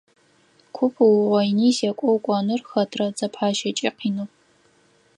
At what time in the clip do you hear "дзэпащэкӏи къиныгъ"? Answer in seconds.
3.13-4.33